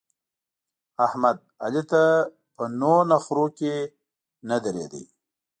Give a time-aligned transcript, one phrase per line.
[1.05, 2.03] احمد؛ علي ته
[2.55, 3.73] په نو نخرو کې
[4.49, 4.93] نه درېد.